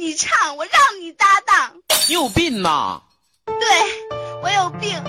[0.00, 1.74] 你唱，我让你搭档。
[2.08, 3.02] 你有病呐！
[3.44, 3.56] 对，
[4.42, 5.02] 我有病，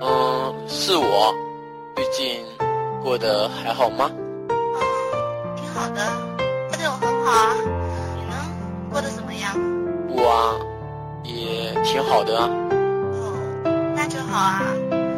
[0.00, 1.34] 嗯，是我。
[1.94, 2.42] 最近
[3.02, 4.10] 过得还好吗？
[4.48, 6.00] 嗯，挺好的，
[6.70, 7.54] 他对我很好啊。
[8.16, 8.34] 你呢？
[8.90, 9.52] 过得怎么样？
[10.08, 10.56] 我啊，
[11.24, 12.48] 也挺好的啊。
[12.48, 14.62] 哦，那就好啊。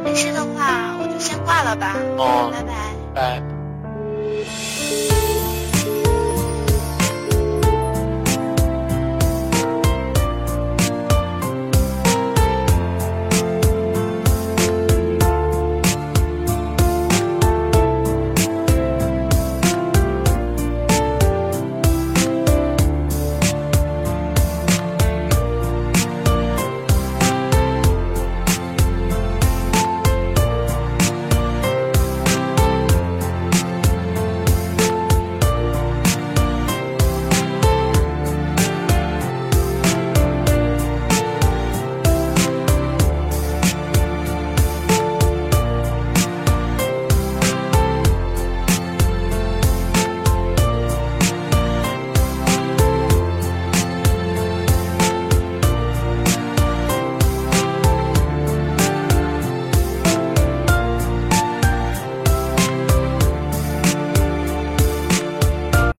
[0.04, 1.94] 没事的话，我就先挂了吧。
[2.18, 2.72] 哦拜拜。
[3.14, 3.61] 拜。